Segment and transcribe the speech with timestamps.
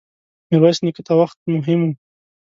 [0.49, 1.93] ميرويس نيکه ته وخت مهم و.